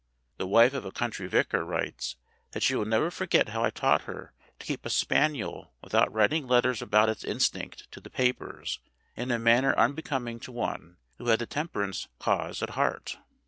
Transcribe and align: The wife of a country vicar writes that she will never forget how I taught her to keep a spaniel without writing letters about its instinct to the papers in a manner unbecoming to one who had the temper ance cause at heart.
The 0.37 0.47
wife 0.47 0.73
of 0.73 0.83
a 0.83 0.91
country 0.91 1.27
vicar 1.27 1.63
writes 1.63 2.15
that 2.53 2.63
she 2.63 2.73
will 2.73 2.85
never 2.85 3.11
forget 3.11 3.49
how 3.49 3.63
I 3.63 3.69
taught 3.69 4.05
her 4.05 4.33
to 4.57 4.65
keep 4.65 4.83
a 4.83 4.89
spaniel 4.89 5.73
without 5.83 6.11
writing 6.11 6.47
letters 6.47 6.81
about 6.81 7.07
its 7.07 7.23
instinct 7.23 7.85
to 7.91 7.99
the 8.01 8.09
papers 8.09 8.79
in 9.15 9.29
a 9.29 9.37
manner 9.37 9.75
unbecoming 9.77 10.39
to 10.39 10.51
one 10.51 10.97
who 11.19 11.27
had 11.27 11.37
the 11.37 11.45
temper 11.45 11.83
ance 11.83 12.07
cause 12.17 12.63
at 12.63 12.71
heart. 12.71 13.19